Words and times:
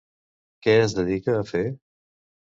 Què 0.63 0.73
es 0.85 0.95
dedica 1.01 1.37
a 1.43 1.45
fer? 1.53 1.63